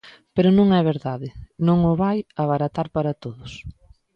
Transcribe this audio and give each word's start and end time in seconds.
Pero 0.35 0.49
non 0.57 0.67
é 0.79 0.81
verdade, 0.91 1.29
non 1.67 1.77
o 1.91 1.93
vai 2.03 2.17
abaratar 2.43 2.87
para 2.95 3.17
todos. 3.23 3.51